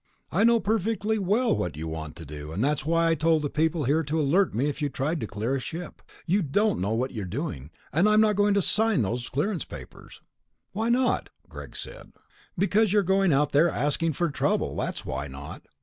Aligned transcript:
"I 0.31 0.43
know 0.43 0.59
perfectly 0.59 1.19
well 1.19 1.55
what 1.55 1.77
you 1.77 1.87
want 1.87 2.15
to 2.15 2.25
do, 2.25 2.55
that's 2.57 2.87
why 2.87 3.09
I 3.11 3.13
told 3.13 3.43
the 3.43 3.51
people 3.51 3.83
here 3.83 4.01
to 4.05 4.19
alert 4.19 4.51
me 4.55 4.65
if 4.65 4.81
you 4.81 4.89
tried 4.89 5.19
to 5.19 5.27
clear 5.27 5.53
a 5.55 5.59
ship. 5.59 6.01
You 6.25 6.41
don't 6.41 6.79
know 6.81 6.95
what 6.95 7.11
you're 7.11 7.23
doing... 7.23 7.69
and 7.93 8.09
I'm 8.09 8.19
not 8.19 8.35
going 8.35 8.55
to 8.55 8.63
sign 8.63 9.03
those 9.03 9.29
clearance 9.29 9.63
papers." 9.63 10.23
"Why 10.71 10.89
not?" 10.89 11.29
Greg 11.49 11.75
said. 11.75 12.13
"Because 12.57 12.91
you're 12.91 13.03
going 13.03 13.31
out 13.31 13.51
there 13.51 13.69
asking 13.69 14.13
for 14.13 14.31
trouble, 14.31 14.75
that's 14.75 15.05
why 15.05 15.27
not." 15.27 15.67